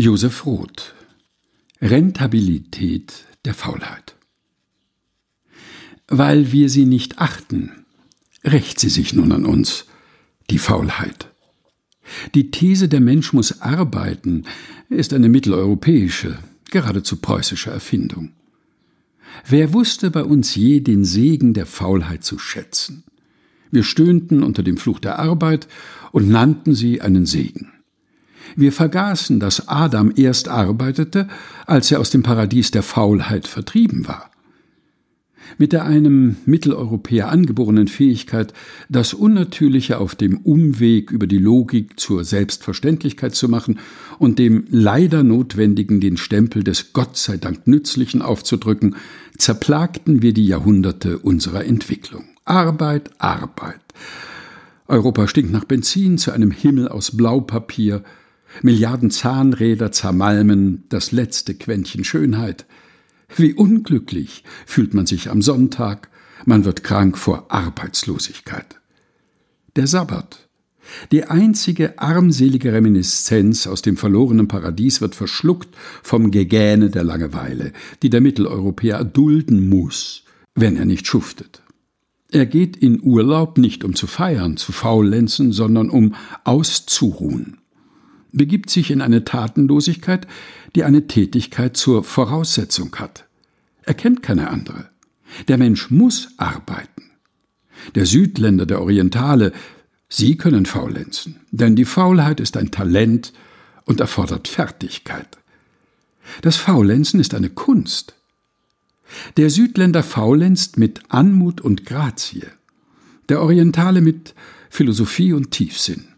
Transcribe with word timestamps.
Josef 0.00 0.46
Roth 0.46 0.94
Rentabilität 1.82 3.24
der 3.44 3.52
Faulheit 3.52 4.14
Weil 6.06 6.52
wir 6.52 6.68
sie 6.68 6.84
nicht 6.86 7.18
achten, 7.18 7.84
rächt 8.44 8.78
sie 8.78 8.90
sich 8.90 9.12
nun 9.12 9.32
an 9.32 9.44
uns, 9.44 9.86
die 10.50 10.60
Faulheit. 10.60 11.32
Die 12.36 12.52
These, 12.52 12.88
der 12.88 13.00
Mensch 13.00 13.32
muss 13.32 13.60
arbeiten, 13.60 14.44
ist 14.88 15.12
eine 15.12 15.28
mitteleuropäische, 15.28 16.38
geradezu 16.70 17.16
preußische 17.16 17.72
Erfindung. 17.72 18.34
Wer 19.48 19.72
wusste 19.72 20.12
bei 20.12 20.22
uns 20.22 20.54
je 20.54 20.78
den 20.78 21.04
Segen 21.04 21.54
der 21.54 21.66
Faulheit 21.66 22.22
zu 22.22 22.38
schätzen? 22.38 23.02
Wir 23.72 23.82
stöhnten 23.82 24.44
unter 24.44 24.62
dem 24.62 24.76
Fluch 24.76 25.00
der 25.00 25.18
Arbeit 25.18 25.66
und 26.12 26.28
nannten 26.28 26.76
sie 26.76 27.00
einen 27.00 27.26
Segen. 27.26 27.72
Wir 28.56 28.72
vergaßen, 28.72 29.40
dass 29.40 29.68
Adam 29.68 30.12
erst 30.14 30.48
arbeitete, 30.48 31.28
als 31.66 31.90
er 31.90 32.00
aus 32.00 32.10
dem 32.10 32.22
Paradies 32.22 32.70
der 32.70 32.82
Faulheit 32.82 33.46
vertrieben 33.46 34.06
war. 34.08 34.30
Mit 35.56 35.72
der 35.72 35.84
einem 35.84 36.36
Mitteleuropäer 36.44 37.30
angeborenen 37.30 37.88
Fähigkeit, 37.88 38.52
das 38.90 39.14
Unnatürliche 39.14 39.98
auf 39.98 40.14
dem 40.14 40.38
Umweg 40.38 41.10
über 41.10 41.26
die 41.26 41.38
Logik 41.38 41.98
zur 41.98 42.22
Selbstverständlichkeit 42.24 43.34
zu 43.34 43.48
machen 43.48 43.78
und 44.18 44.38
dem 44.38 44.64
leider 44.68 45.22
Notwendigen 45.22 46.00
den 46.00 46.18
Stempel 46.18 46.62
des 46.62 46.92
Gott 46.92 47.16
sei 47.16 47.38
Dank 47.38 47.66
Nützlichen 47.66 48.20
aufzudrücken, 48.20 48.96
zerplagten 49.38 50.20
wir 50.20 50.34
die 50.34 50.46
Jahrhunderte 50.46 51.18
unserer 51.18 51.64
Entwicklung. 51.64 52.24
Arbeit, 52.44 53.10
Arbeit. 53.18 53.80
Europa 54.86 55.28
stinkt 55.28 55.52
nach 55.52 55.64
Benzin 55.64 56.18
zu 56.18 56.32
einem 56.32 56.50
Himmel 56.50 56.88
aus 56.88 57.16
Blaupapier, 57.16 58.02
Milliarden 58.62 59.10
Zahnräder 59.10 59.92
zermalmen 59.92 60.84
das 60.88 61.12
letzte 61.12 61.54
Quäntchen 61.54 62.04
Schönheit. 62.04 62.66
Wie 63.36 63.52
unglücklich 63.52 64.42
fühlt 64.66 64.94
man 64.94 65.06
sich 65.06 65.30
am 65.30 65.42
Sonntag, 65.42 66.08
man 66.44 66.64
wird 66.64 66.82
krank 66.82 67.18
vor 67.18 67.46
Arbeitslosigkeit. 67.50 68.80
Der 69.76 69.86
Sabbat, 69.86 70.48
die 71.12 71.24
einzige 71.24 71.98
armselige 71.98 72.72
Reminiszenz 72.72 73.66
aus 73.66 73.82
dem 73.82 73.96
verlorenen 73.96 74.48
Paradies 74.48 75.00
wird 75.00 75.14
verschluckt 75.14 75.68
vom 76.02 76.30
Gegähne 76.30 76.90
der 76.90 77.04
Langeweile, 77.04 77.72
die 78.02 78.10
der 78.10 78.22
Mitteleuropäer 78.22 79.04
dulden 79.04 79.68
muss, 79.68 80.24
wenn 80.54 80.76
er 80.76 80.86
nicht 80.86 81.06
schuftet. 81.06 81.62
Er 82.30 82.46
geht 82.46 82.76
in 82.76 83.00
Urlaub 83.02 83.58
nicht 83.58 83.84
um 83.84 83.94
zu 83.94 84.06
feiern, 84.06 84.56
zu 84.56 84.72
faulenzen, 84.72 85.52
sondern 85.52 85.90
um 85.90 86.14
auszuruhen 86.44 87.58
begibt 88.32 88.70
sich 88.70 88.90
in 88.90 89.00
eine 89.00 89.24
Tatenlosigkeit, 89.24 90.26
die 90.74 90.84
eine 90.84 91.06
Tätigkeit 91.06 91.76
zur 91.76 92.04
Voraussetzung 92.04 92.94
hat. 92.96 93.26
Er 93.82 93.94
kennt 93.94 94.22
keine 94.22 94.50
andere. 94.50 94.90
Der 95.48 95.58
Mensch 95.58 95.90
muss 95.90 96.28
arbeiten. 96.36 97.10
Der 97.94 98.06
Südländer, 98.06 98.66
der 98.66 98.80
Orientale, 98.80 99.52
sie 100.08 100.36
können 100.36 100.66
faulenzen, 100.66 101.36
denn 101.50 101.76
die 101.76 101.84
Faulheit 101.84 102.40
ist 102.40 102.56
ein 102.56 102.70
Talent 102.70 103.32
und 103.84 104.00
erfordert 104.00 104.48
Fertigkeit. 104.48 105.38
Das 106.42 106.56
Faulenzen 106.56 107.20
ist 107.20 107.34
eine 107.34 107.50
Kunst. 107.50 108.14
Der 109.38 109.48
Südländer 109.48 110.02
faulenzt 110.02 110.76
mit 110.76 111.00
Anmut 111.08 111.60
und 111.62 111.86
Grazie, 111.86 112.44
der 113.30 113.40
Orientale 113.40 114.02
mit 114.02 114.34
Philosophie 114.68 115.32
und 115.32 115.50
Tiefsinn 115.50 116.08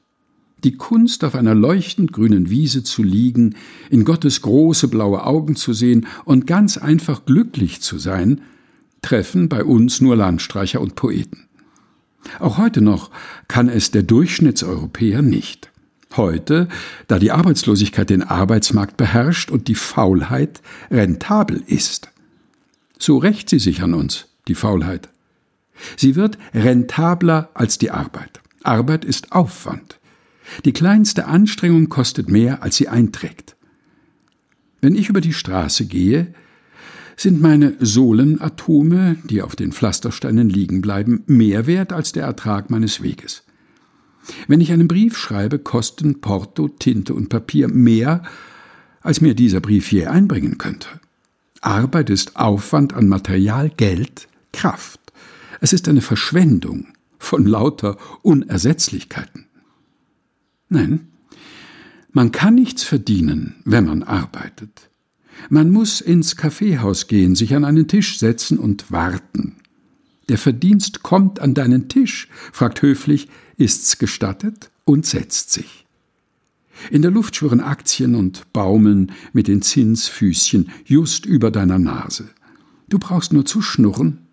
die 0.64 0.76
Kunst, 0.76 1.24
auf 1.24 1.34
einer 1.34 1.54
leuchtend 1.54 2.12
grünen 2.12 2.50
Wiese 2.50 2.82
zu 2.82 3.02
liegen, 3.02 3.56
in 3.90 4.04
Gottes 4.04 4.42
große 4.42 4.88
blaue 4.88 5.24
Augen 5.24 5.56
zu 5.56 5.72
sehen 5.72 6.06
und 6.24 6.46
ganz 6.46 6.76
einfach 6.76 7.24
glücklich 7.24 7.80
zu 7.80 7.98
sein, 7.98 8.40
treffen 9.02 9.48
bei 9.48 9.64
uns 9.64 10.00
nur 10.00 10.16
Landstreicher 10.16 10.80
und 10.80 10.94
Poeten. 10.94 11.46
Auch 12.38 12.58
heute 12.58 12.80
noch 12.80 13.10
kann 13.48 13.68
es 13.68 13.90
der 13.90 14.02
Durchschnittseuropäer 14.02 15.22
nicht. 15.22 15.70
Heute, 16.16 16.68
da 17.06 17.18
die 17.18 17.30
Arbeitslosigkeit 17.30 18.10
den 18.10 18.22
Arbeitsmarkt 18.22 18.96
beherrscht 18.96 19.50
und 19.50 19.68
die 19.68 19.76
Faulheit 19.76 20.60
rentabel 20.90 21.62
ist. 21.66 22.10
So 22.98 23.18
rächt 23.18 23.48
sie 23.48 23.60
sich 23.60 23.82
an 23.82 23.94
uns, 23.94 24.26
die 24.48 24.56
Faulheit. 24.56 25.08
Sie 25.96 26.16
wird 26.16 26.36
rentabler 26.52 27.48
als 27.54 27.78
die 27.78 27.90
Arbeit. 27.90 28.40
Arbeit 28.62 29.04
ist 29.04 29.32
Aufwand. 29.32 29.99
Die 30.64 30.72
kleinste 30.72 31.26
Anstrengung 31.26 31.88
kostet 31.88 32.28
mehr, 32.28 32.62
als 32.62 32.76
sie 32.76 32.88
einträgt. 32.88 33.56
Wenn 34.80 34.94
ich 34.94 35.08
über 35.08 35.20
die 35.20 35.32
Straße 35.32 35.86
gehe, 35.86 36.34
sind 37.16 37.40
meine 37.40 37.74
Sohlenatome, 37.80 39.16
die 39.24 39.42
auf 39.42 39.54
den 39.54 39.72
Pflastersteinen 39.72 40.48
liegen 40.48 40.80
bleiben, 40.80 41.22
mehr 41.26 41.66
wert 41.66 41.92
als 41.92 42.12
der 42.12 42.24
Ertrag 42.24 42.70
meines 42.70 43.02
Weges. 43.02 43.42
Wenn 44.48 44.60
ich 44.60 44.72
einen 44.72 44.88
Brief 44.88 45.16
schreibe, 45.16 45.58
kosten 45.58 46.20
Porto, 46.20 46.68
Tinte 46.68 47.14
und 47.14 47.28
Papier 47.28 47.68
mehr, 47.68 48.22
als 49.02 49.20
mir 49.20 49.34
dieser 49.34 49.60
Brief 49.60 49.92
je 49.92 50.06
einbringen 50.06 50.58
könnte. 50.58 50.88
Arbeit 51.60 52.10
ist 52.10 52.36
Aufwand 52.36 52.94
an 52.94 53.08
Material, 53.08 53.70
Geld, 53.70 54.28
Kraft. 54.52 55.00
Es 55.60 55.72
ist 55.72 55.88
eine 55.88 56.00
Verschwendung 56.00 56.86
von 57.18 57.44
lauter 57.44 57.98
Unersetzlichkeiten. 58.22 59.39
Nein, 60.70 61.08
man 62.12 62.32
kann 62.32 62.54
nichts 62.54 62.82
verdienen, 62.82 63.56
wenn 63.64 63.84
man 63.84 64.02
arbeitet. 64.02 64.88
Man 65.48 65.70
muss 65.70 66.00
ins 66.00 66.36
Kaffeehaus 66.36 67.06
gehen, 67.06 67.34
sich 67.34 67.54
an 67.54 67.64
einen 67.64 67.88
Tisch 67.88 68.18
setzen 68.18 68.58
und 68.58 68.90
warten. 68.90 69.56
Der 70.28 70.38
Verdienst 70.38 71.02
kommt 71.02 71.40
an 71.40 71.54
deinen 71.54 71.88
Tisch, 71.88 72.28
fragt 72.52 72.82
höflich, 72.82 73.28
ist's 73.56 73.98
gestattet 73.98 74.70
und 74.84 75.06
setzt 75.06 75.52
sich. 75.52 75.86
In 76.90 77.02
der 77.02 77.10
Luft 77.10 77.36
schwirren 77.36 77.60
Aktien 77.60 78.14
und 78.14 78.52
baumeln 78.52 79.12
mit 79.32 79.48
den 79.48 79.60
Zinsfüßchen 79.60 80.70
just 80.84 81.26
über 81.26 81.50
deiner 81.50 81.78
Nase. 81.78 82.30
Du 82.88 82.98
brauchst 82.98 83.32
nur 83.32 83.44
zu 83.44 83.60
schnurren. 83.60 84.26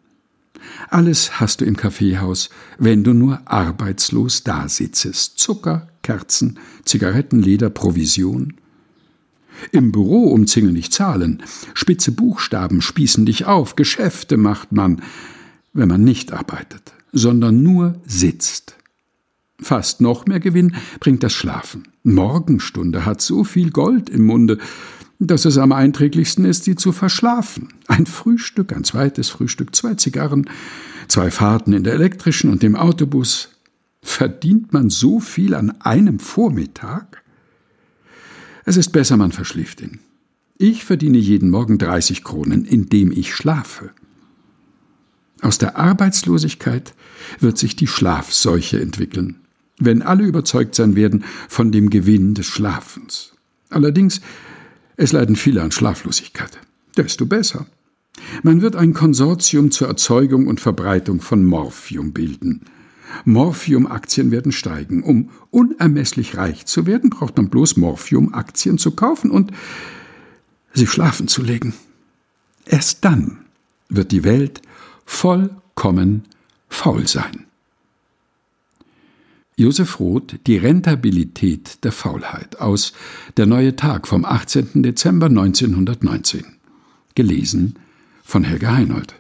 Alles 0.90 1.40
hast 1.40 1.62
du 1.62 1.66
im 1.66 1.78
Kaffeehaus, 1.78 2.50
wenn 2.78 3.03
du 3.03 3.13
nur 3.13 3.41
arbeitslos 3.45 4.44
dasitzest. 4.44 5.40
Zucker, 5.40 5.88
Kerzen, 6.03 6.59
Zigarettenleder, 6.85 7.69
Provision. 7.69 8.53
Im 9.72 9.91
Büro 9.91 10.25
umzingeln 10.25 10.75
dich 10.75 10.91
Zahlen, 10.91 11.44
spitze 11.73 12.12
Buchstaben 12.12 12.81
spießen 12.81 13.25
dich 13.25 13.45
auf, 13.45 13.75
Geschäfte 13.75 14.38
macht 14.38 14.72
man, 14.72 15.01
wenn 15.73 15.88
man 15.88 16.03
nicht 16.03 16.31
arbeitet, 16.31 16.94
sondern 17.12 17.63
nur 17.63 17.95
sitzt. 18.06 18.75
Fast 19.59 20.01
noch 20.01 20.28
mehr 20.28 20.39
Gewinn 20.39 20.75
bringt 21.00 21.24
das 21.24 21.34
Schlafen. 21.34 21.88
Morgenstunde 22.03 23.06
hat 23.06 23.22
so 23.22 23.44
viel 23.44 23.72
Gold 23.72 24.09
im 24.09 24.25
Munde, 24.25 24.59
dass 25.19 25.45
es 25.45 25.57
am 25.57 25.72
einträglichsten 25.72 26.45
ist, 26.45 26.63
sie 26.63 26.75
zu 26.75 26.91
verschlafen. 26.91 27.69
Ein 27.88 28.05
Frühstück, 28.05 28.73
ein 28.73 28.83
zweites 28.83 29.29
Frühstück, 29.29 29.75
zwei 29.75 29.95
Zigarren, 29.95 30.50
zwei 31.07 31.31
Fahrten 31.31 31.73
in 31.73 31.83
der 31.83 31.94
elektrischen 31.94 32.51
und 32.51 32.63
dem 32.63 32.75
Autobus, 32.75 33.50
Verdient 34.07 34.72
man 34.72 34.89
so 34.89 35.19
viel 35.19 35.53
an 35.53 35.81
einem 35.81 36.19
Vormittag? 36.19 37.23
Es 38.63 38.77
ist 38.77 38.91
besser, 38.91 39.17
man 39.17 39.33
verschläft 39.33 39.81
ihn. 39.81 40.00
Ich 40.57 40.85
verdiene 40.85 41.17
jeden 41.17 41.50
Morgen 41.50 41.77
30 41.77 42.23
Kronen, 42.23 42.63
indem 42.63 43.11
ich 43.11 43.35
schlafe. 43.35 43.91
Aus 45.41 45.57
der 45.57 45.77
Arbeitslosigkeit 45.77 46.94
wird 47.39 47.57
sich 47.57 47.75
die 47.75 47.85
Schlafseuche 47.85 48.79
entwickeln, 48.79 49.41
wenn 49.77 50.01
alle 50.01 50.23
überzeugt 50.23 50.73
sein 50.73 50.95
werden 50.95 51.25
von 51.50 51.72
dem 51.72 51.89
Gewinn 51.89 52.33
des 52.33 52.47
Schlafens. 52.47 53.33
Allerdings, 53.69 54.22
es 54.97 55.13
leiden 55.13 55.35
viele 55.35 55.61
an 55.61 55.71
Schlaflosigkeit. 55.71 56.59
Desto 56.97 57.25
besser. 57.25 57.67
Man 58.44 58.61
wird 58.61 58.75
ein 58.75 58.94
Konsortium 58.94 59.71
zur 59.71 59.88
Erzeugung 59.88 60.47
und 60.47 60.59
Verbreitung 60.59 61.21
von 61.21 61.45
Morphium 61.45 62.11
bilden– 62.11 62.65
Morphium-Aktien 63.25 64.31
werden 64.31 64.51
steigen. 64.51 65.03
Um 65.03 65.29
unermesslich 65.51 66.38
reich 66.38 66.65
zu 66.65 66.85
werden, 66.85 67.09
braucht 67.09 67.38
man 67.38 67.49
bloß 67.49 67.77
Morphium-Aktien 67.77 68.77
zu 68.77 68.91
kaufen 68.91 69.31
und 69.31 69.51
sie 70.73 70.88
schlafen 70.88 71.27
zu 71.27 71.41
legen. 71.41 71.73
Erst 72.65 73.05
dann 73.05 73.39
wird 73.89 74.11
die 74.11 74.23
Welt 74.23 74.61
vollkommen 75.05 76.25
faul 76.69 77.07
sein. 77.07 77.45
Josef 79.59 80.00
Roth, 80.00 80.36
Die 80.45 80.57
Rentabilität 80.57 81.83
der 81.83 81.92
Faulheit 81.92 82.62
aus 82.62 82.94
Der 83.38 83.48
neue 83.48 83.75
Tag 83.75 84.07
vom 84.07 84.24
18. 84.24 84.83
Dezember 84.83 85.25
1919. 85.25 86.45
Gelesen 87.15 87.80
von 88.24 88.44
Helga 88.44 88.75
Heinold. 88.75 89.15